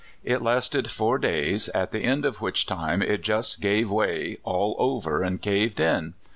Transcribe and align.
It 0.23 0.41
lasted 0.41 0.89
four 0.89 1.19
days, 1.19 1.69
at 1.75 1.91
the 1.91 1.99
end 1.99 2.25
of 2.25 2.41
which 2.41 2.65
time 2.65 3.03
it 3.03 3.21
just 3.21 3.61
gave 3.61 3.91
way 3.91 4.39
all 4.43 4.75
over, 4.79 5.21
and 5.21 5.39
caved 5.39 5.79
in. 5.79 6.15